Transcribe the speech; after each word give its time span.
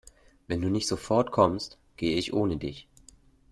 Wenn 0.47 0.63
du 0.63 0.69
nicht 0.69 0.87
sofort 0.87 1.29
kommst, 1.29 1.77
gehe 1.95 2.17
ich 2.17 2.33
ohne 2.33 2.57
dich. 2.57 2.87